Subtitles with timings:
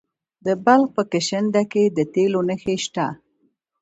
[0.45, 3.05] د بلخ په کشنده کې د تیلو نښې شته.